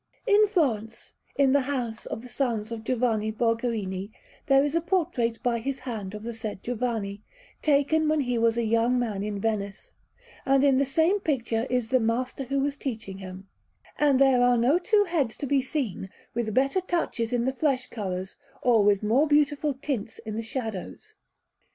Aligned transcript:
In 0.25 0.47
Florence, 0.47 1.13
in 1.35 1.51
the 1.51 1.61
house 1.61 2.07
of 2.07 2.23
the 2.23 2.27
sons 2.27 2.71
of 2.71 2.83
Giovanni 2.83 3.31
Borgherini, 3.31 4.09
there 4.47 4.63
is 4.63 4.73
a 4.73 4.81
portrait 4.81 5.37
by 5.43 5.59
his 5.59 5.77
hand 5.77 6.15
of 6.15 6.23
the 6.23 6.33
said 6.33 6.63
Giovanni, 6.63 7.21
taken 7.61 8.09
when 8.09 8.21
he 8.21 8.39
was 8.39 8.57
a 8.57 8.63
young 8.65 8.97
man 8.97 9.21
in 9.21 9.39
Venice, 9.39 9.91
and 10.43 10.63
in 10.63 10.79
the 10.79 10.85
same 10.87 11.19
picture 11.19 11.67
is 11.69 11.89
the 11.89 11.99
master 11.99 12.45
who 12.45 12.61
was 12.61 12.77
teaching 12.77 13.19
him; 13.19 13.47
and 13.99 14.17
there 14.19 14.41
are 14.41 14.57
no 14.57 14.79
two 14.79 15.03
heads 15.03 15.37
to 15.37 15.45
be 15.45 15.61
seen 15.61 16.09
with 16.33 16.51
better 16.51 16.81
touches 16.81 17.31
in 17.31 17.45
the 17.45 17.53
flesh 17.53 17.85
colours 17.91 18.35
or 18.63 18.83
with 18.83 19.03
more 19.03 19.27
beautiful 19.27 19.75
tints 19.83 20.17
in 20.25 20.35
the 20.35 20.41
shadows. 20.41 21.13